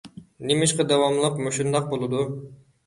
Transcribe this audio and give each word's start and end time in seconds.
نېمىشقا 0.51 0.87
داۋاملىق 0.93 1.39
مۇشۇنداق 1.45 1.95
بولىدۇ؟ 1.95 2.29